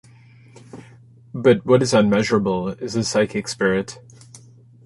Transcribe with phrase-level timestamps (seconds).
[1.31, 3.99] But what is unmeasurable is the psychic spirit.